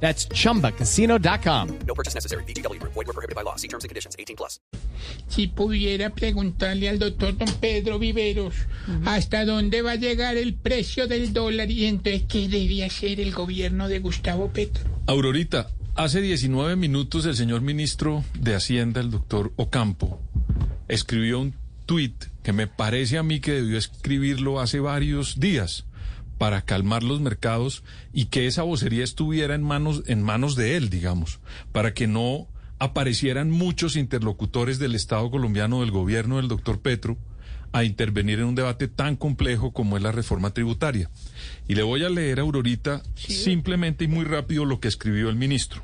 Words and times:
That's 0.00 0.28
chumbacasino.com. 0.28 1.68
No 1.86 1.94
purchase 1.94 2.14
necessary. 2.14 2.44
BGW. 2.44 2.80
Void 2.82 3.06
were 3.06 3.12
prohibited 3.12 3.34
by 3.34 3.42
law. 3.42 3.56
See 3.56 3.68
terms 3.68 3.84
and 3.84 3.88
conditions. 3.88 4.14
18 4.18 4.36
plus. 4.36 4.60
Si 5.28 5.46
pudiera 5.48 6.10
preguntarle 6.10 6.88
al 6.88 6.98
doctor 6.98 7.36
don 7.36 7.52
Pedro 7.60 7.98
Viveros 7.98 8.54
hasta 9.04 9.44
dónde 9.44 9.82
va 9.82 9.92
a 9.92 9.96
llegar 9.96 10.36
el 10.36 10.54
precio 10.54 11.06
del 11.06 11.32
dólar 11.32 11.70
y 11.70 11.86
entonces 11.86 12.24
qué 12.28 12.48
debe 12.48 12.84
hacer 12.84 13.20
el 13.20 13.32
gobierno 13.32 13.88
de 13.88 13.98
Gustavo 14.00 14.50
Petro. 14.52 14.84
Aurorita, 15.06 15.68
hace 15.94 16.20
19 16.20 16.76
minutos 16.76 17.26
el 17.26 17.36
señor 17.36 17.60
ministro 17.60 18.24
de 18.38 18.54
Hacienda, 18.54 19.00
el 19.00 19.10
doctor 19.10 19.52
Ocampo, 19.56 20.20
escribió 20.88 21.40
un 21.40 21.54
tuit 21.86 22.24
que 22.42 22.52
me 22.52 22.66
parece 22.66 23.18
a 23.18 23.22
mí 23.22 23.40
que 23.40 23.52
debió 23.52 23.78
escribirlo 23.78 24.60
hace 24.60 24.80
varios 24.80 25.38
días 25.40 25.84
para 26.38 26.62
calmar 26.62 27.02
los 27.02 27.20
mercados 27.20 27.82
y 28.12 28.26
que 28.26 28.46
esa 28.46 28.62
vocería 28.62 29.04
estuviera 29.04 29.54
en 29.54 29.62
manos, 29.62 30.02
en 30.06 30.22
manos 30.22 30.56
de 30.56 30.76
él, 30.76 30.90
digamos, 30.90 31.40
para 31.72 31.94
que 31.94 32.06
no 32.06 32.48
aparecieran 32.78 33.50
muchos 33.50 33.96
interlocutores 33.96 34.78
del 34.78 34.94
Estado 34.94 35.30
colombiano, 35.30 35.80
del 35.80 35.90
gobierno 35.90 36.36
del 36.36 36.48
doctor 36.48 36.80
Petro, 36.80 37.16
a 37.72 37.84
intervenir 37.84 38.38
en 38.38 38.46
un 38.46 38.54
debate 38.54 38.88
tan 38.88 39.16
complejo 39.16 39.72
como 39.72 39.96
es 39.96 40.02
la 40.02 40.12
reforma 40.12 40.50
tributaria. 40.50 41.10
Y 41.68 41.74
le 41.74 41.82
voy 41.82 42.04
a 42.04 42.08
leer 42.08 42.38
a 42.38 42.42
Aurorita 42.42 43.02
simplemente 43.14 44.04
y 44.04 44.08
muy 44.08 44.24
rápido 44.24 44.64
lo 44.64 44.80
que 44.80 44.88
escribió 44.88 45.28
el 45.28 45.36
ministro. 45.36 45.82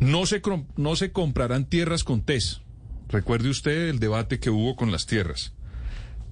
No 0.00 0.26
se, 0.26 0.42
no 0.76 0.96
se 0.96 1.12
comprarán 1.12 1.66
tierras 1.66 2.02
con 2.02 2.22
TES. 2.22 2.62
Recuerde 3.08 3.50
usted 3.50 3.88
el 3.88 4.00
debate 4.00 4.40
que 4.40 4.50
hubo 4.50 4.74
con 4.74 4.90
las 4.90 5.06
tierras. 5.06 5.52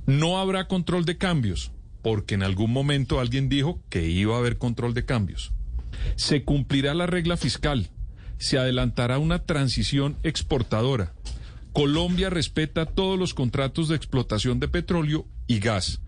No 0.06 0.38
habrá 0.38 0.66
control 0.66 1.04
de 1.04 1.16
cambios, 1.16 1.70
porque 2.02 2.34
en 2.34 2.42
algún 2.42 2.72
momento 2.72 3.20
alguien 3.20 3.48
dijo 3.48 3.80
que 3.88 4.08
iba 4.08 4.34
a 4.34 4.38
haber 4.38 4.58
control 4.58 4.92
de 4.92 5.04
cambios. 5.04 5.52
Se 6.16 6.44
cumplirá 6.44 6.94
la 6.94 7.06
regla 7.06 7.36
fiscal. 7.36 7.90
Se 8.38 8.58
adelantará 8.58 9.18
una 9.18 9.44
transición 9.44 10.16
exportadora. 10.24 11.14
Colombia 11.72 12.28
respeta 12.28 12.86
todos 12.86 13.18
los 13.18 13.34
contratos 13.34 13.88
de 13.88 13.96
explotación 13.96 14.60
de 14.60 14.68
petróleo 14.68 15.26
y 15.46 15.60
gas. 15.60 16.00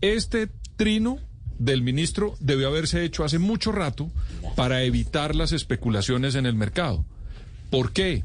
Este 0.00 0.50
trino 0.76 1.18
del 1.58 1.82
ministro 1.82 2.36
debió 2.40 2.68
haberse 2.68 3.04
hecho 3.04 3.24
hace 3.24 3.38
mucho 3.38 3.72
rato 3.72 4.10
para 4.56 4.82
evitar 4.82 5.34
las 5.34 5.52
especulaciones 5.52 6.34
en 6.34 6.46
el 6.46 6.54
mercado. 6.54 7.04
¿Por 7.70 7.92
qué? 7.92 8.24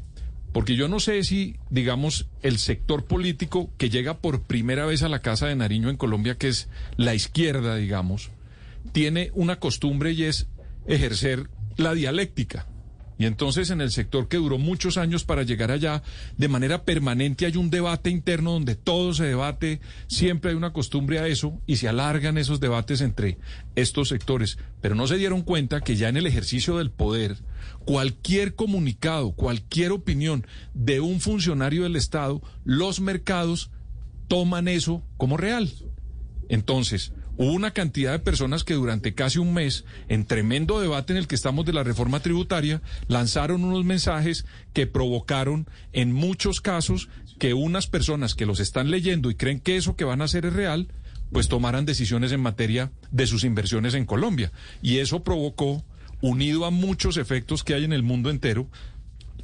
Porque 0.54 0.76
yo 0.76 0.86
no 0.86 1.00
sé 1.00 1.24
si, 1.24 1.56
digamos, 1.68 2.28
el 2.40 2.58
sector 2.58 3.06
político 3.06 3.72
que 3.76 3.90
llega 3.90 4.18
por 4.18 4.42
primera 4.42 4.86
vez 4.86 5.02
a 5.02 5.08
la 5.08 5.18
Casa 5.18 5.48
de 5.48 5.56
Nariño 5.56 5.90
en 5.90 5.96
Colombia, 5.96 6.38
que 6.38 6.46
es 6.46 6.68
la 6.96 7.12
izquierda, 7.12 7.74
digamos, 7.74 8.30
tiene 8.92 9.32
una 9.34 9.58
costumbre 9.58 10.12
y 10.12 10.22
es 10.22 10.46
ejercer 10.86 11.48
la 11.76 11.92
dialéctica. 11.92 12.68
Y 13.18 13.26
entonces 13.26 13.70
en 13.70 13.80
el 13.80 13.90
sector 13.90 14.28
que 14.28 14.38
duró 14.38 14.58
muchos 14.58 14.96
años 14.96 15.24
para 15.24 15.44
llegar 15.44 15.70
allá, 15.70 16.02
de 16.36 16.48
manera 16.48 16.84
permanente 16.84 17.46
hay 17.46 17.56
un 17.56 17.70
debate 17.70 18.10
interno 18.10 18.52
donde 18.52 18.74
todo 18.74 19.14
se 19.14 19.24
debate, 19.24 19.80
siempre 20.08 20.50
hay 20.50 20.56
una 20.56 20.72
costumbre 20.72 21.20
a 21.20 21.28
eso 21.28 21.60
y 21.66 21.76
se 21.76 21.88
alargan 21.88 22.38
esos 22.38 22.60
debates 22.60 23.00
entre 23.00 23.38
estos 23.76 24.08
sectores. 24.08 24.58
Pero 24.80 24.94
no 24.94 25.06
se 25.06 25.16
dieron 25.16 25.42
cuenta 25.42 25.80
que 25.80 25.96
ya 25.96 26.08
en 26.08 26.16
el 26.16 26.26
ejercicio 26.26 26.78
del 26.78 26.90
poder, 26.90 27.36
cualquier 27.84 28.54
comunicado, 28.54 29.32
cualquier 29.32 29.92
opinión 29.92 30.46
de 30.74 31.00
un 31.00 31.20
funcionario 31.20 31.84
del 31.84 31.96
Estado, 31.96 32.42
los 32.64 33.00
mercados 33.00 33.70
toman 34.28 34.68
eso 34.68 35.02
como 35.16 35.36
real. 35.36 35.70
Entonces, 36.48 37.12
hubo 37.36 37.52
una 37.52 37.72
cantidad 37.72 38.12
de 38.12 38.18
personas 38.18 38.64
que 38.64 38.74
durante 38.74 39.14
casi 39.14 39.38
un 39.38 39.54
mes, 39.54 39.84
en 40.08 40.24
tremendo 40.24 40.80
debate 40.80 41.12
en 41.12 41.18
el 41.18 41.26
que 41.26 41.34
estamos 41.34 41.64
de 41.64 41.72
la 41.72 41.82
reforma 41.82 42.20
tributaria, 42.20 42.82
lanzaron 43.08 43.64
unos 43.64 43.84
mensajes 43.84 44.46
que 44.72 44.86
provocaron 44.86 45.66
en 45.92 46.12
muchos 46.12 46.60
casos 46.60 47.08
que 47.38 47.54
unas 47.54 47.86
personas 47.86 48.34
que 48.34 48.46
los 48.46 48.60
están 48.60 48.90
leyendo 48.90 49.30
y 49.30 49.34
creen 49.34 49.60
que 49.60 49.76
eso 49.76 49.96
que 49.96 50.04
van 50.04 50.20
a 50.20 50.24
hacer 50.24 50.46
es 50.46 50.52
real, 50.52 50.88
pues 51.32 51.48
tomaran 51.48 51.84
decisiones 51.84 52.32
en 52.32 52.40
materia 52.40 52.92
de 53.10 53.26
sus 53.26 53.44
inversiones 53.44 53.94
en 53.94 54.06
Colombia. 54.06 54.52
Y 54.82 54.98
eso 54.98 55.24
provocó, 55.24 55.84
unido 56.20 56.64
a 56.64 56.70
muchos 56.70 57.16
efectos 57.16 57.64
que 57.64 57.74
hay 57.74 57.84
en 57.84 57.92
el 57.92 58.02
mundo 58.02 58.30
entero, 58.30 58.68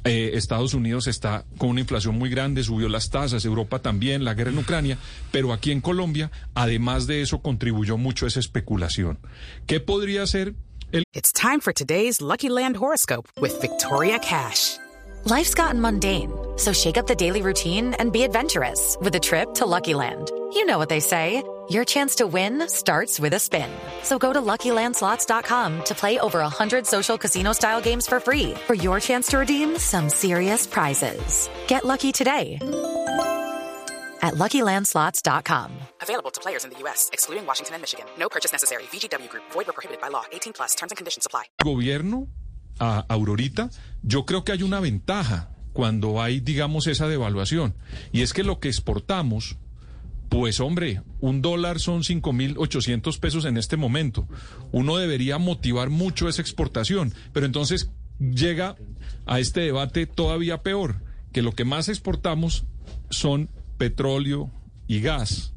eh, 0.03 0.31
Estados 0.33 0.73
Unidos 0.73 1.07
está 1.07 1.45
con 1.57 1.69
una 1.69 1.81
inflación 1.81 2.17
muy 2.17 2.29
grande, 2.29 2.63
subió 2.63 2.89
las 2.89 3.09
tasas, 3.09 3.45
Europa 3.45 3.79
también, 3.79 4.23
la 4.23 4.33
guerra 4.33 4.51
en 4.51 4.57
Ucrania, 4.57 4.97
pero 5.31 5.53
aquí 5.53 5.71
en 5.71 5.81
Colombia, 5.81 6.31
además 6.53 7.07
de 7.07 7.21
eso, 7.21 7.41
contribuyó 7.41 7.97
mucho 7.97 8.25
esa 8.25 8.39
especulación. 8.39 9.19
¿Qué 9.67 9.79
podría 9.79 10.25
ser 10.25 10.55
el 10.91 11.03
It's 11.13 11.31
time 11.31 11.59
for 11.61 11.73
today's 11.73 12.21
Lucky 12.21 12.49
Land 12.49 12.77
horoscope 12.77 13.29
with 13.39 13.59
Victoria 13.61 14.19
Cash. 14.19 14.77
Life's 15.25 15.53
gotten 15.53 15.79
mundane, 15.79 16.31
so 16.57 16.73
shake 16.73 16.97
up 16.97 17.05
the 17.05 17.15
daily 17.15 17.41
routine 17.41 17.93
and 17.99 18.11
be 18.11 18.23
adventurous 18.23 18.97
with 18.99 19.15
a 19.15 19.19
trip 19.19 19.53
to 19.55 19.65
Lucky 19.65 19.93
Land. 19.93 20.31
You 20.53 20.65
know 20.65 20.77
what 20.77 20.89
they 20.89 20.99
say. 20.99 21.43
Your 21.69 21.85
chance 21.85 22.15
to 22.15 22.27
win 22.27 22.67
starts 22.67 23.19
with 23.19 23.33
a 23.33 23.39
spin. 23.39 23.69
So 24.03 24.17
go 24.17 24.33
to 24.33 24.41
LuckyLandSlots.com 24.41 25.83
to 25.85 25.95
play 25.95 26.19
over 26.19 26.39
100 26.39 26.85
social 26.85 27.17
casino-style 27.17 27.81
games 27.81 28.07
for 28.07 28.19
free 28.19 28.53
for 28.67 28.73
your 28.73 28.99
chance 28.99 29.27
to 29.27 29.37
redeem 29.37 29.77
some 29.77 30.09
serious 30.09 30.67
prizes. 30.67 31.49
Get 31.67 31.85
lucky 31.85 32.11
today 32.11 32.57
at 34.21 34.33
LuckyLandSlots.com. 34.35 35.71
Available 36.01 36.31
to 36.31 36.41
players 36.41 36.65
in 36.65 36.71
the 36.71 36.77
U.S., 36.79 37.09
excluding 37.13 37.45
Washington 37.45 37.75
and 37.75 37.81
Michigan. 37.81 38.05
No 38.19 38.27
purchase 38.27 38.51
necessary. 38.51 38.83
VGW 38.91 39.29
Group, 39.29 39.43
void 39.53 39.67
were 39.67 39.73
prohibited 39.73 40.01
by 40.01 40.09
law. 40.09 40.23
18 40.33 40.51
plus 40.53 40.75
terms 40.75 40.91
and 40.91 40.97
conditions 40.97 41.25
apply. 41.25 41.45
gobierno 41.63 42.27
a 42.79 43.05
Aurorita? 43.07 43.69
Yo 44.03 44.25
creo 44.25 44.43
que 44.43 44.51
hay 44.51 44.63
una 44.63 44.81
ventaja 44.81 45.49
cuando 45.73 46.21
hay, 46.21 46.41
digamos, 46.41 46.87
esa 46.87 47.07
devaluación. 47.07 47.75
Y 48.11 48.23
es 48.23 48.33
que 48.33 48.43
lo 48.43 48.59
que 48.59 48.67
exportamos, 48.67 49.55
pues 50.31 50.61
hombre, 50.61 51.01
un 51.19 51.41
dólar 51.41 51.81
son 51.81 52.03
5.800 52.03 53.19
pesos 53.19 53.43
en 53.43 53.57
este 53.57 53.75
momento. 53.75 54.29
Uno 54.71 54.95
debería 54.95 55.37
motivar 55.39 55.89
mucho 55.89 56.29
esa 56.29 56.41
exportación, 56.41 57.13
pero 57.33 57.45
entonces 57.45 57.91
llega 58.17 58.77
a 59.25 59.41
este 59.41 59.59
debate 59.59 60.05
todavía 60.05 60.63
peor, 60.63 61.03
que 61.33 61.41
lo 61.41 61.51
que 61.51 61.65
más 61.65 61.89
exportamos 61.89 62.63
son 63.09 63.49
petróleo 63.77 64.49
y 64.87 65.01
gas. 65.01 65.51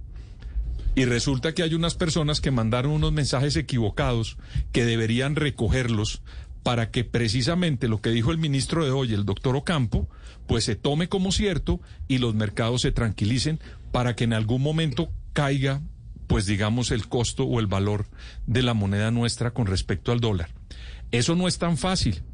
Y 0.97 1.05
resulta 1.05 1.55
que 1.55 1.63
hay 1.63 1.75
unas 1.75 1.95
personas 1.95 2.41
que 2.41 2.51
mandaron 2.51 2.91
unos 2.91 3.13
mensajes 3.13 3.55
equivocados 3.55 4.39
que 4.73 4.85
deberían 4.85 5.37
recogerlos 5.37 6.21
para 6.65 6.91
que 6.91 7.05
precisamente 7.05 7.87
lo 7.87 8.01
que 8.01 8.11
dijo 8.11 8.33
el 8.33 8.39
ministro 8.39 8.85
de 8.85 8.91
hoy, 8.91 9.15
el 9.15 9.25
doctor 9.25 9.55
Ocampo, 9.55 10.09
pues 10.49 10.65
se 10.65 10.75
tome 10.75 11.09
como 11.09 11.31
cierto 11.31 11.81
y 12.09 12.19
los 12.19 12.35
mercados 12.35 12.83
se 12.83 12.91
tranquilicen 12.91 13.61
para 13.95 14.17
que 14.17 14.25
en 14.25 14.33
algún 14.33 14.61
momento 14.61 15.13
caiga, 15.33 15.81
pues 16.27 16.47
digamos, 16.47 16.91
el 16.91 17.07
costo 17.07 17.45
o 17.45 17.61
el 17.61 17.69
valor 17.69 18.09
de 18.45 18.65
la 18.65 18.75
moneda 18.75 19.13
nuestra 19.13 19.53
con 19.53 19.67
respecto 19.67 20.11
al 20.11 20.19
dólar. 20.19 20.51
Eso 21.13 21.37
no 21.37 21.47
es 21.47 21.59
tan 21.59 21.77
fácil. 21.79 22.25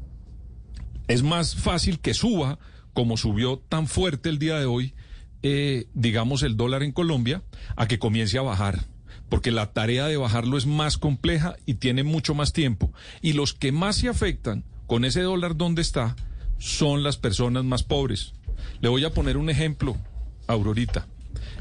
Es 1.07 1.21
más 1.21 1.55
fácil 1.55 1.99
que 1.99 2.15
suba, 2.15 2.57
como 2.93 3.15
subió 3.15 3.59
tan 3.59 3.85
fuerte 3.85 4.29
el 4.29 4.39
día 4.39 4.57
de 4.57 4.65
hoy, 4.65 4.95
eh, 5.43 5.85
digamos, 5.93 6.41
el 6.41 6.57
dólar 6.57 6.81
en 6.81 6.93
Colombia, 6.93 7.43
a 7.75 7.87
que 7.87 7.99
comience 7.99 8.39
a 8.39 8.41
bajar. 8.41 8.85
Porque 9.29 9.51
la 9.51 9.71
tarea 9.71 10.07
de 10.07 10.17
bajarlo 10.17 10.57
es 10.57 10.65
más 10.65 10.97
compleja 10.97 11.57
y 11.67 11.75
tiene 11.75 12.01
mucho 12.01 12.33
más 12.33 12.53
tiempo. 12.53 12.91
Y 13.21 13.33
los 13.33 13.53
que 13.53 13.71
más 13.71 13.97
se 13.97 14.09
afectan 14.09 14.63
con 14.87 15.05
ese 15.05 15.21
dólar 15.21 15.55
donde 15.55 15.83
está 15.83 16.15
son 16.57 17.03
las 17.03 17.17
personas 17.17 17.65
más 17.65 17.83
pobres. 17.83 18.33
Le 18.79 18.89
voy 18.89 19.05
a 19.05 19.13
poner 19.13 19.37
un 19.37 19.51
ejemplo, 19.51 19.95
Aurorita. 20.47 21.05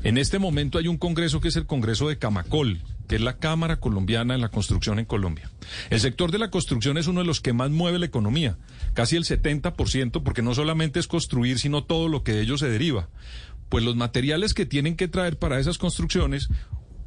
En 0.02 0.17
este 0.17 0.38
momento 0.38 0.79
hay 0.79 0.88
un 0.88 0.97
congreso 0.97 1.41
que 1.41 1.49
es 1.49 1.56
el 1.56 1.67
Congreso 1.67 2.08
de 2.08 2.17
Camacol, 2.17 2.81
que 3.06 3.17
es 3.17 3.20
la 3.20 3.37
Cámara 3.37 3.81
Colombiana 3.81 4.32
de 4.32 4.41
la 4.41 4.49
Construcción 4.49 4.99
en 4.99 5.05
Colombia. 5.05 5.50
El 5.91 6.00
sector 6.00 6.31
de 6.32 6.38
la 6.38 6.50
construcción 6.50 6.97
es 6.97 7.06
uno 7.06 7.20
de 7.20 7.26
los 7.26 7.43
que 7.43 7.52
más 7.52 7.70
mueve 7.70 7.99
la 7.99 8.06
economía, 8.06 8.56
casi 8.94 9.17
el 9.17 9.25
70%, 9.25 10.23
porque 10.23 10.41
no 10.41 10.55
solamente 10.55 11.00
es 11.00 11.06
construir, 11.06 11.58
sino 11.58 11.85
todo 11.85 12.08
lo 12.08 12.25
que 12.25 12.32
de 12.32 12.43
ello 12.43 12.56
se 12.56 12.70
deriva. 12.70 13.11
Pues 13.69 13.85
los 13.85 13.94
materiales 13.94 14.55
que 14.55 14.64
tienen 14.64 14.97
que 14.97 15.06
traer 15.06 15.38
para 15.38 15.61
esas 15.61 15.76
construcciones, 15.76 16.49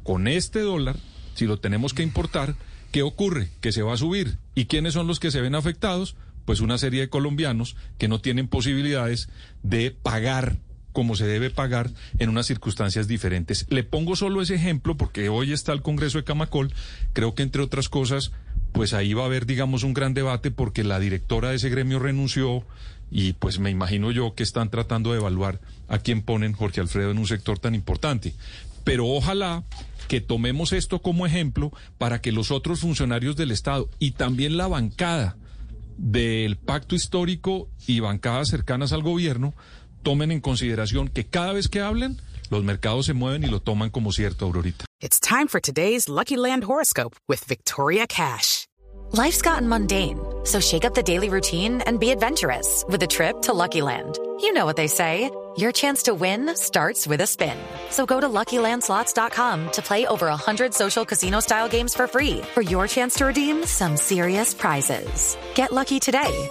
con 0.04 0.28
este 0.28 0.60
dólar, 0.60 0.96
si 1.34 1.46
lo 1.46 1.58
tenemos 1.58 1.94
que 1.94 2.04
importar, 2.04 2.54
¿qué 2.92 3.02
ocurre? 3.02 3.48
Que 3.60 3.72
se 3.72 3.82
va 3.82 3.94
a 3.94 3.98
subir. 3.98 4.38
¿Y 4.54 4.66
quiénes 4.66 4.94
son 4.94 5.08
los 5.08 5.18
que 5.18 5.32
se 5.32 5.40
ven 5.40 5.56
afectados? 5.56 6.16
pues 6.44 6.60
una 6.60 6.78
serie 6.78 7.00
de 7.00 7.08
colombianos 7.08 7.76
que 7.98 8.08
no 8.08 8.20
tienen 8.20 8.48
posibilidades 8.48 9.28
de 9.62 9.90
pagar 9.90 10.58
como 10.94 11.16
se 11.16 11.26
debe 11.26 11.50
pagar 11.50 11.90
en 12.18 12.30
unas 12.30 12.46
circunstancias 12.46 13.06
diferentes. 13.08 13.66
Le 13.68 13.82
pongo 13.82 14.16
solo 14.16 14.40
ese 14.40 14.54
ejemplo 14.54 14.96
porque 14.96 15.28
hoy 15.28 15.52
está 15.52 15.72
el 15.72 15.82
Congreso 15.82 16.16
de 16.16 16.24
Camacol. 16.24 16.72
Creo 17.12 17.34
que 17.34 17.42
entre 17.42 17.60
otras 17.60 17.90
cosas, 17.90 18.32
pues 18.72 18.94
ahí 18.94 19.12
va 19.12 19.24
a 19.24 19.26
haber, 19.26 19.44
digamos, 19.44 19.82
un 19.82 19.92
gran 19.92 20.14
debate 20.14 20.50
porque 20.50 20.84
la 20.84 21.00
directora 21.00 21.50
de 21.50 21.56
ese 21.56 21.68
gremio 21.68 21.98
renunció 21.98 22.64
y 23.10 23.34
pues 23.34 23.58
me 23.58 23.70
imagino 23.70 24.12
yo 24.12 24.34
que 24.34 24.44
están 24.44 24.70
tratando 24.70 25.12
de 25.12 25.18
evaluar 25.18 25.60
a 25.88 25.98
quién 25.98 26.22
ponen 26.22 26.52
Jorge 26.52 26.80
Alfredo 26.80 27.10
en 27.10 27.18
un 27.18 27.26
sector 27.26 27.58
tan 27.58 27.74
importante. 27.74 28.32
Pero 28.84 29.06
ojalá 29.08 29.64
que 30.06 30.20
tomemos 30.20 30.72
esto 30.72 31.02
como 31.02 31.26
ejemplo 31.26 31.72
para 31.98 32.20
que 32.20 32.30
los 32.30 32.52
otros 32.52 32.80
funcionarios 32.80 33.36
del 33.36 33.50
Estado 33.50 33.88
y 33.98 34.12
también 34.12 34.56
la 34.56 34.68
bancada 34.68 35.36
del 35.96 36.56
pacto 36.56 36.94
histórico 36.94 37.68
y 37.86 38.00
bancadas 38.00 38.48
cercanas 38.48 38.92
al 38.92 39.02
gobierno 39.02 39.54
tomen 40.04 40.30
en 40.30 40.40
consideración 40.40 41.08
que 41.08 41.26
cada 41.26 41.52
vez 41.52 41.68
que 41.68 41.80
hablen, 41.80 42.20
los 42.50 42.62
mercados 42.62 43.06
se 43.06 43.14
mueven 43.14 43.42
y 43.42 43.48
lo 43.48 43.60
toman 43.60 43.90
como 43.90 44.12
cierto, 44.12 44.44
Aurorita. 44.44 44.84
It's 45.00 45.18
time 45.18 45.48
for 45.48 45.60
today's 45.60 46.08
Lucky 46.08 46.36
Land 46.36 46.64
horoscope 46.64 47.16
with 47.26 47.44
Victoria 47.44 48.06
Cash. 48.06 48.68
Life's 49.12 49.42
gotten 49.42 49.68
mundane, 49.68 50.18
so 50.44 50.60
shake 50.60 50.84
up 50.84 50.94
the 50.94 51.02
daily 51.02 51.28
routine 51.28 51.80
and 51.82 52.00
be 52.00 52.10
adventurous 52.10 52.84
with 52.88 53.02
a 53.02 53.06
trip 53.06 53.42
to 53.42 53.52
Lucky 53.52 53.82
Land. 53.82 54.18
You 54.40 54.52
know 54.52 54.66
what 54.66 54.76
they 54.76 54.88
say. 54.88 55.30
Your 55.56 55.70
chance 55.70 56.02
to 56.04 56.14
win 56.14 56.56
starts 56.56 57.06
with 57.06 57.20
a 57.20 57.26
spin. 57.28 57.56
So 57.90 58.06
go 58.06 58.20
to 58.20 58.28
LuckyLandSlots.com 58.28 59.70
to 59.70 59.82
play 59.82 60.04
over 60.06 60.26
100 60.26 60.74
social 60.74 61.04
casino-style 61.04 61.68
games 61.68 61.94
for 61.94 62.08
free 62.08 62.40
for 62.54 62.62
your 62.62 62.88
chance 62.88 63.14
to 63.16 63.26
redeem 63.26 63.64
some 63.64 63.96
serious 63.96 64.52
prizes. 64.52 65.36
Get 65.54 65.70
lucky 65.70 66.00
today 66.00 66.50